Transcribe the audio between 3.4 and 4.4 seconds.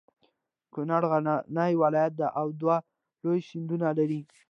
سیندونه لري.